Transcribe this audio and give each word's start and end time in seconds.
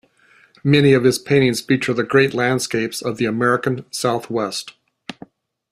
Many 0.63 0.93
of 0.93 1.03
his 1.03 1.19
paintings 1.19 1.61
feature 1.61 1.93
the 1.93 2.01
great 2.01 2.33
landscapes 2.33 3.03
of 3.03 3.17
the 3.17 3.25
American 3.25 3.85
Southwest. 3.91 4.73